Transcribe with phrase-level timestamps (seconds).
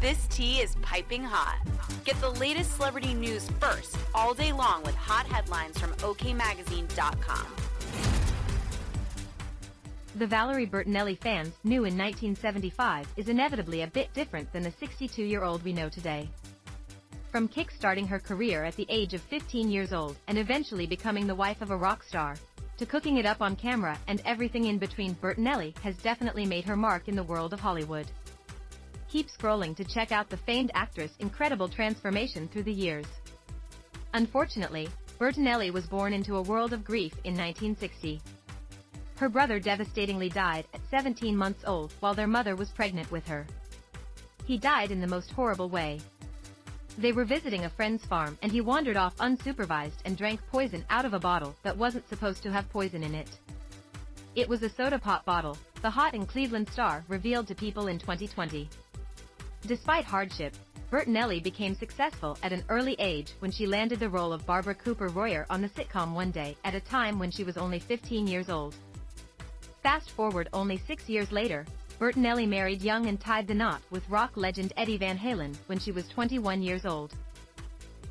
[0.00, 1.58] This tea is piping hot.
[2.04, 7.46] Get the latest celebrity news first all day long with hot headlines from OKMagazine.com.
[10.14, 15.24] The Valerie Bertinelli fans knew in 1975 is inevitably a bit different than the 62
[15.24, 16.30] year old we know today.
[17.32, 21.34] From kick-starting her career at the age of 15 years old and eventually becoming the
[21.34, 22.36] wife of a rock star,
[22.76, 26.76] to cooking it up on camera and everything in between, Bertinelli has definitely made her
[26.76, 28.06] mark in the world of Hollywood.
[29.08, 33.06] Keep scrolling to check out the famed actress' incredible transformation through the years.
[34.12, 38.20] Unfortunately, Bertinelli was born into a world of grief in 1960.
[39.16, 43.46] Her brother devastatingly died at 17 months old while their mother was pregnant with her.
[44.44, 46.00] He died in the most horrible way.
[46.98, 51.04] They were visiting a friend's farm and he wandered off unsupervised and drank poison out
[51.04, 53.38] of a bottle that wasn't supposed to have poison in it.
[54.36, 57.98] It was a soda pop bottle, the Hot in Cleveland star revealed to people in
[57.98, 58.68] 2020.
[59.66, 60.54] Despite hardship,
[60.90, 65.08] Bertinelli became successful at an early age when she landed the role of Barbara Cooper
[65.08, 68.48] Royer on the sitcom One Day at a time when she was only 15 years
[68.48, 68.74] old.
[69.82, 71.66] Fast forward only six years later,
[72.00, 75.92] Bertinelli married young and tied the knot with rock legend Eddie Van Halen when she
[75.92, 77.12] was 21 years old.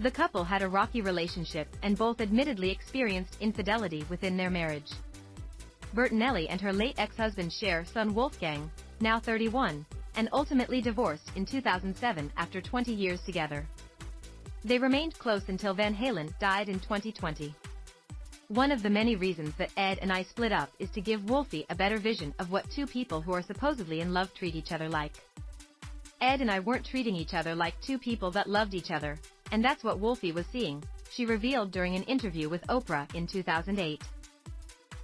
[0.00, 4.90] The couple had a rocky relationship and both admittedly experienced infidelity within their marriage.
[5.94, 9.86] Bertinelli and her late ex-husband share son Wolfgang, now 31,
[10.16, 13.66] and ultimately divorced in 2007 after 20 years together.
[14.64, 17.54] They remained close until Van Halen died in 2020.
[18.48, 21.66] One of the many reasons that Ed and I split up is to give Wolfie
[21.68, 24.88] a better vision of what two people who are supposedly in love treat each other
[24.88, 25.14] like.
[26.20, 29.18] Ed and I weren't treating each other like two people that loved each other,
[29.52, 34.02] and that's what Wolfie was seeing, she revealed during an interview with Oprah in 2008.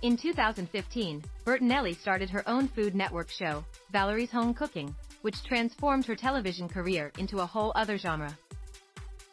[0.02, 6.16] In 2015, Bertinelli started her own Food Network show, Valerie's Home Cooking, which transformed her
[6.16, 8.36] television career into a whole other genre.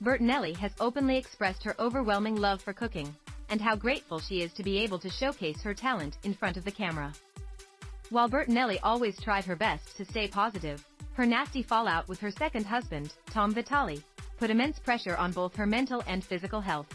[0.03, 3.15] Bertinelli has openly expressed her overwhelming love for cooking,
[3.49, 6.63] and how grateful she is to be able to showcase her talent in front of
[6.63, 7.11] the camera.
[8.11, 12.67] While Bertinelli always tried her best to stay positive, her nasty fallout with her second
[12.67, 14.03] husband, Tom Vitale,
[14.37, 16.93] put immense pressure on both her mental and physical health.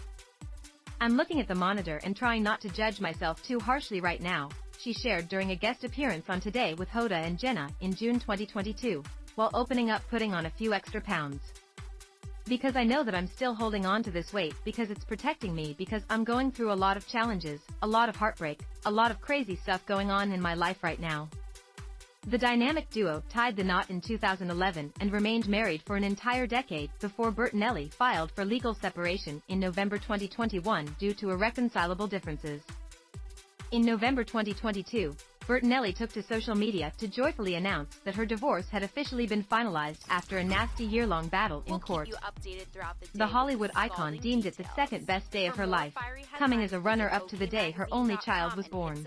[1.00, 4.48] I'm looking at the monitor and trying not to judge myself too harshly right now,
[4.78, 9.02] she shared during a guest appearance on Today with Hoda and Jenna in June 2022,
[9.34, 11.40] while opening up putting on a few extra pounds.
[12.46, 15.74] Because I know that I'm still holding on to this weight because it's protecting me
[15.78, 19.20] because I'm going through a lot of challenges, a lot of heartbreak, a lot of
[19.20, 21.28] crazy stuff going on in my life right now.
[22.26, 26.90] The dynamic duo tied the knot in 2011 and remained married for an entire decade
[26.98, 32.62] before Bertinelli filed for legal separation in November 2021 due to irreconcilable differences.
[33.72, 35.14] In November 2022,
[35.46, 40.00] Bertinelli took to social media to joyfully announce that her divorce had officially been finalized
[40.08, 42.06] after a nasty year-long battle in We'll court.
[42.06, 43.18] keep you updated throughout the.
[43.18, 45.92] The Hollywood icon deemed it the second best day of her life,
[46.38, 49.06] coming as a runner-up to the day her only child was born.